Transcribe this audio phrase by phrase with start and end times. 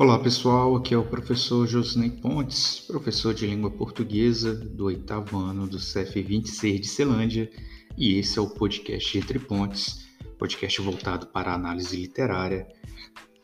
[0.00, 5.66] Olá pessoal, aqui é o professor Josney Pontes, professor de língua portuguesa do oitavo ano
[5.66, 7.50] do CF 26 de Celândia,
[7.96, 10.06] e esse é o podcast Entre Pontes,
[10.38, 12.68] podcast voltado para análise literária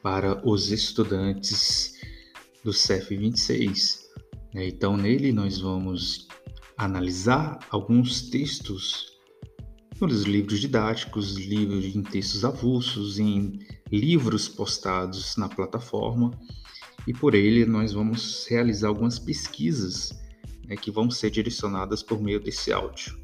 [0.00, 1.94] para os estudantes
[2.62, 4.08] do CF 26.
[4.55, 6.28] Então, nele nós vamos
[6.77, 9.12] analisar alguns textos
[10.00, 13.58] nos livros didáticos, livros em textos avulsos, em
[13.94, 16.32] livros postados na plataforma
[17.06, 20.12] e por ele nós vamos realizar algumas pesquisas
[20.66, 23.16] né, que vão ser direcionadas por meio desse áudio.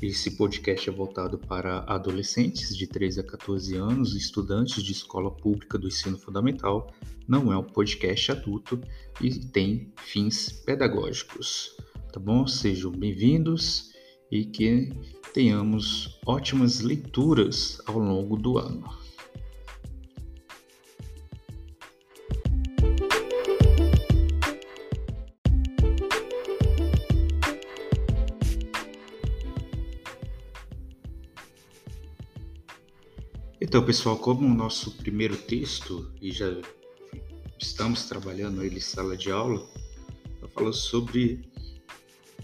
[0.00, 5.76] Esse podcast é voltado para adolescentes de 13 a 14 anos, estudantes de escola pública
[5.76, 6.94] do ensino fundamental,
[7.28, 8.80] não é um podcast adulto
[9.20, 11.76] e tem fins pedagógicos.
[12.10, 12.46] Tá bom?
[12.46, 13.90] Sejam bem-vindos
[14.30, 14.90] e que
[15.34, 18.99] tenhamos ótimas leituras ao longo do ano.
[33.70, 36.60] Então, pessoal, como o nosso primeiro texto, e já
[37.56, 39.64] estamos trabalhando ele em sala de aula,
[40.42, 41.48] eu falo sobre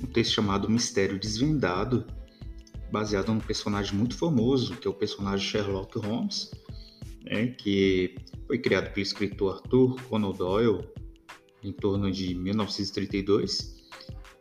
[0.00, 2.06] um texto chamado Mistério Desvendado,
[2.92, 6.52] baseado num personagem muito famoso, que é o personagem Sherlock Holmes,
[7.24, 8.14] né, que
[8.46, 10.88] foi criado pelo escritor Arthur Conan Doyle
[11.60, 13.74] em torno de 1932.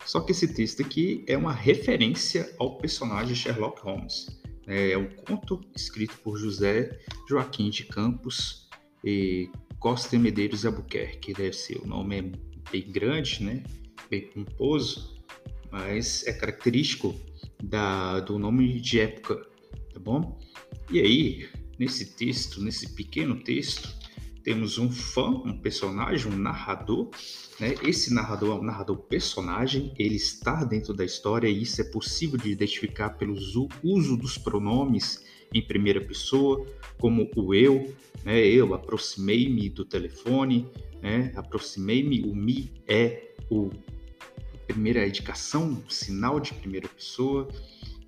[0.06, 4.45] Só que esse texto aqui é uma referência ao personagem Sherlock Holmes.
[4.68, 7.00] É, é um conto escrito por José
[7.30, 8.68] Joaquim de Campos
[9.04, 9.50] e
[9.80, 11.34] Costa Medeiros Albuquerque.
[11.34, 12.22] Deve ser, o nome é
[12.72, 13.64] bem grande, né?
[14.10, 15.16] bem pomposo,
[15.72, 17.16] mas é característico
[17.64, 19.36] da, do nome de época,
[19.94, 20.40] tá bom?
[20.92, 21.50] E aí,
[21.80, 23.94] nesse texto, nesse pequeno texto,
[24.46, 27.10] temos um fã, um personagem, um narrador.
[27.60, 27.74] Né?
[27.84, 32.38] Esse narrador é um narrador personagem, ele está dentro da história e isso é possível
[32.38, 36.64] de identificar pelo uso dos pronomes em primeira pessoa,
[37.00, 37.92] como o eu,
[38.24, 38.40] né?
[38.46, 40.68] eu aproximei-me do telefone,
[41.02, 41.34] né?
[41.36, 43.72] aproximei-me, o me é o
[44.68, 47.48] primeira indicação, sinal de primeira pessoa.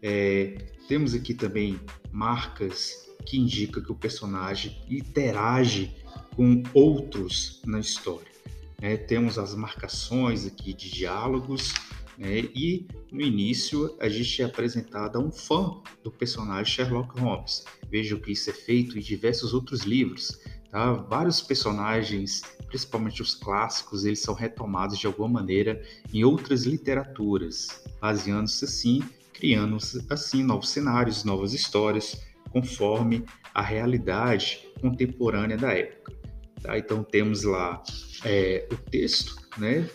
[0.03, 0.55] É,
[0.87, 1.79] temos aqui também
[2.11, 5.95] marcas que indicam que o personagem interage
[6.37, 8.31] com outros na história.
[8.79, 11.73] É, temos as marcações aqui de diálogos
[12.15, 17.65] né, e no início a gente é apresentado a um fã do personagem Sherlock Holmes.
[17.89, 20.39] Veja que isso é feito em diversos outros livros.
[20.69, 20.93] Tá?
[20.93, 25.81] Vários personagens, principalmente os clássicos, eles são retomados de alguma maneira
[26.13, 29.77] em outras literaturas, baseando-se assim, criando
[30.11, 32.21] assim novos cenários, novas histórias,
[32.51, 33.25] conforme
[33.55, 36.16] a realidade contemporânea da época.
[36.61, 36.77] Tá?
[36.77, 37.81] Então temos lá
[38.25, 39.87] é, o texto, né?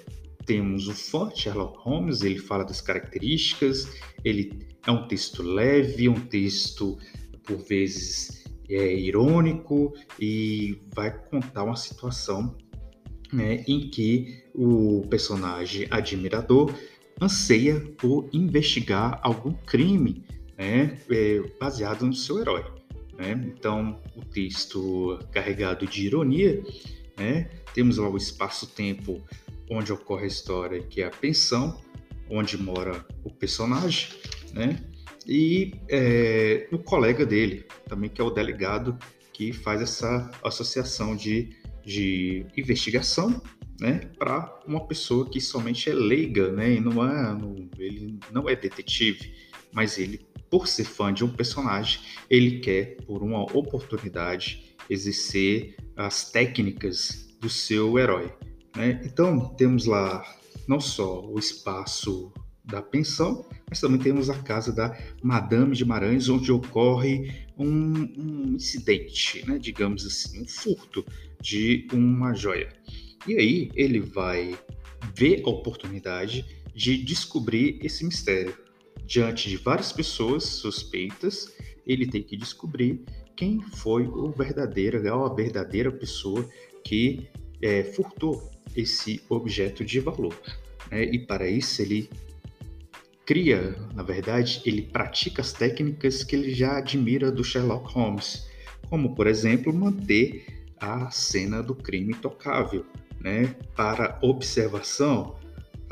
[0.44, 3.88] temos o fã Sherlock Holmes, ele fala das características,
[4.24, 6.98] ele é um texto leve, um texto
[7.44, 12.56] por vezes é, irônico e vai contar uma situação
[13.32, 16.72] né, em que o personagem admirador
[17.20, 20.24] anseia por investigar algum crime
[20.58, 22.64] né, é, baseado no seu herói.
[23.16, 23.32] Né?
[23.46, 26.62] Então, o texto carregado de ironia,
[27.16, 27.50] né?
[27.74, 29.22] temos lá o espaço-tempo
[29.70, 31.80] onde ocorre a história, que é a pensão,
[32.30, 34.08] onde mora o personagem,
[34.52, 34.82] né?
[35.26, 38.98] e é, o colega dele, também que é o delegado,
[39.32, 43.42] que faz essa associação de, de investigação
[43.80, 48.48] né, para uma pessoa que somente é leiga, né, e não é, não, ele não
[48.48, 49.34] é detetive,
[49.72, 56.30] mas ele por ser fã de um personagem, ele quer, por uma oportunidade, exercer as
[56.30, 58.30] técnicas do seu herói.
[58.76, 59.00] Né?
[59.02, 60.22] Então, temos lá
[60.68, 62.30] não só o espaço
[62.62, 68.54] da pensão, mas também temos a casa da Madame de Maranhos, onde ocorre um, um
[68.54, 69.58] incidente, né?
[69.58, 71.02] digamos assim, um furto
[71.40, 72.68] de uma joia.
[73.26, 74.54] E aí ele vai
[75.14, 76.44] ver a oportunidade
[76.74, 78.54] de descobrir esse mistério
[79.06, 81.52] diante de várias pessoas suspeitas,
[81.86, 83.04] ele tem que descobrir
[83.36, 86.48] quem foi o verdadeiro, a verdadeira pessoa
[86.84, 87.28] que
[87.60, 90.34] é, furtou esse objeto de valor.
[90.90, 91.04] Né?
[91.04, 92.08] E para isso ele
[93.24, 98.48] cria, na verdade, ele pratica as técnicas que ele já admira do Sherlock Holmes,
[98.88, 100.44] como por exemplo manter
[100.78, 102.84] a cena do crime tocável,
[103.20, 103.54] né?
[103.76, 105.36] Para observação,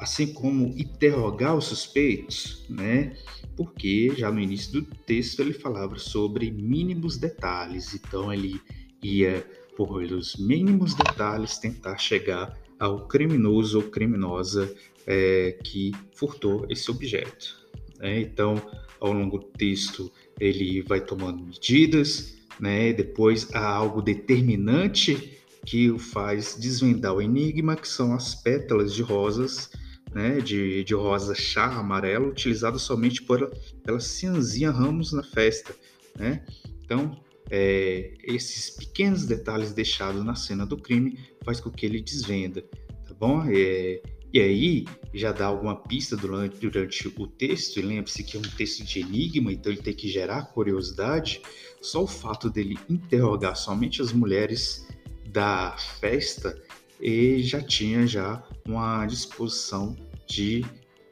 [0.01, 3.15] assim como interrogar os suspeitos, né?
[3.55, 8.59] Porque já no início do texto ele falava sobre mínimos detalhes, então ele
[9.03, 14.75] ia por os mínimos detalhes, tentar chegar ao criminoso ou criminosa
[15.07, 17.59] é, que furtou esse objeto.
[17.99, 18.21] Né?
[18.21, 18.61] Então,
[18.99, 22.93] ao longo do texto, ele vai tomando medidas, né?
[22.93, 29.03] depois há algo determinante que o faz desvendar o enigma, que são as pétalas de
[29.03, 29.71] rosas,
[30.15, 30.41] né?
[30.41, 33.49] de, de rosa chá amarelo, utilizadas somente por,
[33.85, 35.75] pela Cianzinha Ramos na festa.
[36.19, 36.45] Né?
[36.85, 37.21] Então,
[37.51, 42.63] é, esses pequenos detalhes deixados na cena do crime faz com que ele desvenda,
[43.07, 43.45] tá bom?
[43.49, 44.01] É,
[44.33, 48.43] e aí já dá alguma pista durante, durante o texto, e lembre-se que é um
[48.43, 51.43] texto de enigma, então ele tem que gerar curiosidade.
[51.83, 54.87] Só o fato dele interrogar somente as mulheres
[55.29, 56.57] da festa
[57.01, 60.65] e já tinha já uma disposição de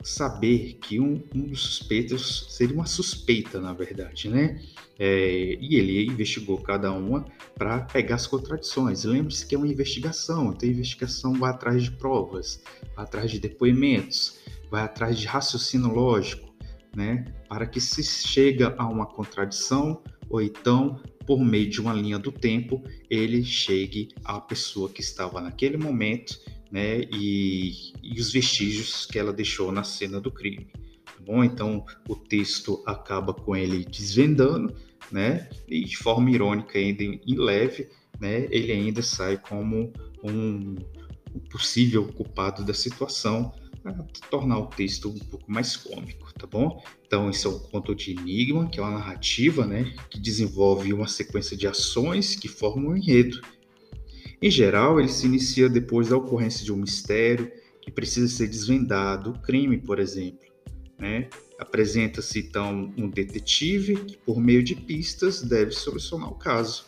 [0.02, 4.61] saber que um, um dos suspeitos seria uma suspeita, na verdade, né?
[4.99, 7.25] É, e ele investigou cada uma
[7.56, 9.05] para pegar as contradições.
[9.05, 12.62] Lembre-se que é uma investigação, então a investigação vai atrás de provas,
[12.94, 14.38] vai atrás de depoimentos,
[14.70, 16.49] vai atrás de raciocínio lógico,
[16.94, 17.25] né?
[17.49, 22.33] Para que se chega a uma contradição ou então por meio de uma linha do
[22.33, 26.41] tempo ele chegue à pessoa que estava naquele momento
[26.73, 30.69] né, e, e os vestígios que ela deixou na cena do crime.
[31.05, 31.45] Tá bom?
[31.45, 34.75] Então o texto acaba com ele desvendando,
[35.13, 39.93] né, e de forma irônica ainda e leve, né, ele ainda sai como
[40.25, 40.77] um,
[41.35, 43.53] um possível culpado da situação,
[43.83, 43.95] para
[44.31, 46.83] tornar o texto um pouco mais cômico, tá bom?
[47.07, 51.09] Então, esse é o conto de Enigma, que é uma narrativa, né, que desenvolve uma
[51.09, 53.41] sequência de ações que formam um enredo,
[54.41, 59.33] em geral, ele se inicia depois da ocorrência de um mistério que precisa ser desvendado,
[59.41, 60.47] crime, por exemplo.
[60.97, 61.29] Né?
[61.59, 66.87] Apresenta-se então um detetive que, por meio de pistas, deve solucionar o caso.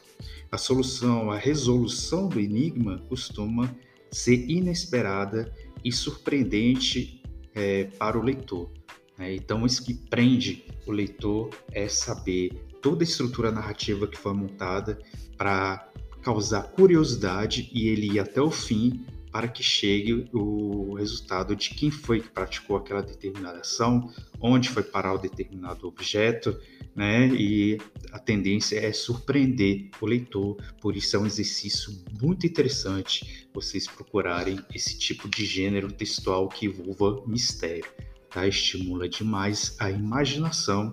[0.50, 3.74] A solução, a resolução do enigma costuma
[4.12, 5.52] ser inesperada
[5.84, 7.22] e surpreendente
[7.54, 8.70] é, para o leitor.
[9.18, 9.34] Né?
[9.34, 12.50] Então, isso que prende o leitor é saber
[12.80, 14.98] toda a estrutura narrativa que foi montada
[15.36, 15.88] para
[16.22, 21.90] causar curiosidade e ele ir até o fim para que chegue o resultado de quem
[21.90, 26.58] foi que praticou aquela determinada ação, onde foi parar o determinado objeto,
[26.94, 27.28] né?
[27.28, 27.78] E
[28.12, 34.58] a tendência é surpreender o leitor, por isso é um exercício muito interessante vocês procurarem
[34.74, 37.90] esse tipo de gênero textual que envolva mistério,
[38.30, 38.46] tá?
[38.46, 40.92] Estimula demais a imaginação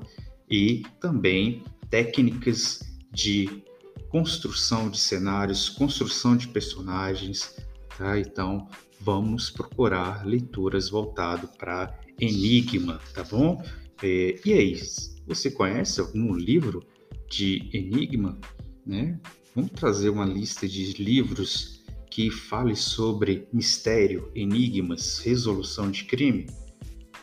[0.50, 2.80] e também técnicas
[3.12, 3.64] de
[4.10, 7.56] construção de cenários, construção de personagens,
[7.98, 8.20] tá?
[8.20, 8.68] Então,
[9.00, 13.64] vamos procurar leituras voltado para enigma, tá bom?
[14.02, 14.80] É, e aí,
[15.26, 16.86] você conhece algum livro
[17.30, 18.40] de enigma,
[18.86, 19.20] né?
[19.56, 26.48] Vamos trazer uma lista de livros que fale sobre mistério, enigmas, resolução de crime?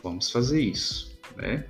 [0.03, 1.69] Vamos fazer isso, né?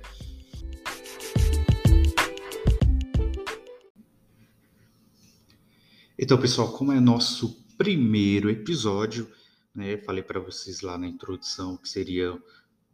[6.18, 9.30] Então, pessoal, como é nosso primeiro episódio,
[9.74, 12.42] né, falei para vocês lá na introdução que seriam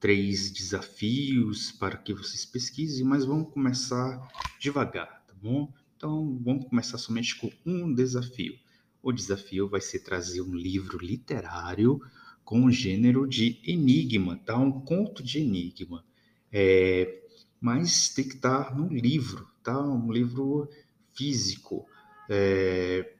[0.02, 4.20] três desafios para que vocês pesquisem, mas vamos começar
[4.58, 5.72] devagar, tá bom?
[5.96, 8.58] Então, vamos começar somente com um desafio.
[9.00, 12.00] O desafio vai ser trazer um livro literário
[12.44, 14.58] com o gênero de enigma, tá?
[14.58, 16.04] Um conto de enigma.
[16.50, 17.22] É,
[17.60, 19.80] mas tem que estar no livro, tá?
[19.80, 20.68] Um livro
[21.14, 21.86] físico.
[22.28, 23.14] É,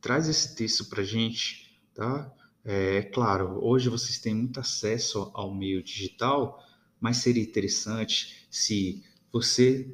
[0.00, 2.28] traz esse texto para gente, tá?
[2.68, 6.60] É claro, hoje vocês têm muito acesso ao meio digital,
[7.00, 9.88] mas seria interessante se você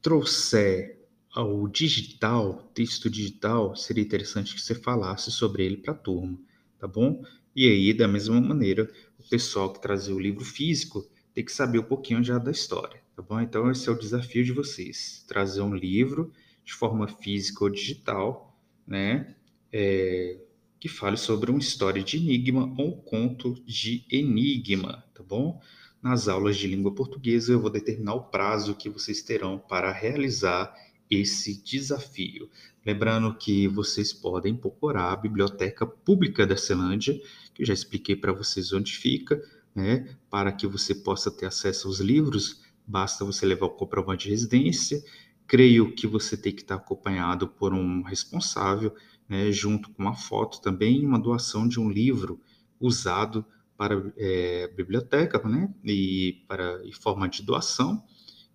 [0.00, 1.00] trouxer
[1.34, 6.38] ao digital, texto digital, seria interessante que você falasse sobre ele para a turma,
[6.78, 7.24] tá bom?
[7.56, 11.04] E aí, da mesma maneira, o pessoal que trazer o livro físico
[11.34, 13.40] tem que saber um pouquinho já da história, tá bom?
[13.40, 16.32] Então, esse é o desafio de vocês: trazer um livro
[16.64, 18.56] de forma física ou digital,
[18.86, 19.34] né?
[19.72, 20.38] É,
[20.80, 25.60] que fale sobre uma história de enigma ou um conto de enigma, tá bom?
[26.02, 30.74] Nas aulas de língua portuguesa eu vou determinar o prazo que vocês terão para realizar
[31.10, 32.48] esse desafio.
[32.84, 37.20] Lembrando que vocês podem procurar a Biblioteca Pública da Celândia,
[37.52, 39.38] que eu já expliquei para vocês onde fica,
[39.74, 40.16] né?
[40.30, 45.04] Para que você possa ter acesso aos livros, basta você levar o comprovante de residência
[45.50, 48.94] Creio que você tem que estar acompanhado por um responsável,
[49.30, 52.40] né, junto com uma foto também, uma doação de um livro
[52.80, 53.46] usado
[53.76, 58.02] para é, biblioteca, né, e para em forma de doação,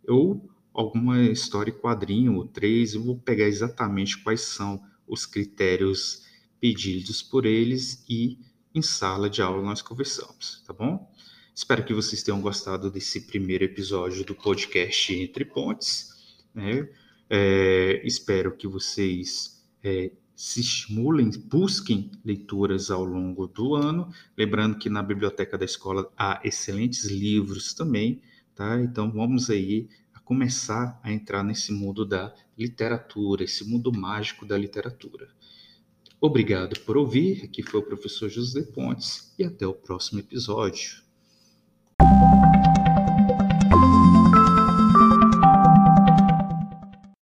[0.06, 6.24] ou alguma história e quadrinho, três, eu vou pegar exatamente quais são os critérios
[6.60, 8.38] pedidos por eles e
[8.74, 11.10] em sala de aula nós conversamos, tá bom?
[11.56, 16.10] Espero que vocês tenham gostado desse primeiro episódio do podcast Entre Pontes.
[16.54, 16.90] Né?
[17.30, 24.12] É, espero que vocês é, se estimulem, busquem leituras ao longo do ano.
[24.38, 28.22] Lembrando que na biblioteca da escola há excelentes livros também,
[28.54, 28.82] tá?
[28.82, 34.58] Então vamos aí a começar a entrar nesse mundo da literatura, esse mundo mágico da
[34.58, 35.30] literatura.
[36.20, 37.44] Obrigado por ouvir.
[37.44, 41.05] Aqui foi o professor José Pontes e até o próximo episódio.